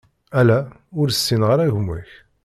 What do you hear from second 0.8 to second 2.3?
ur ssineɣ ara gma-k.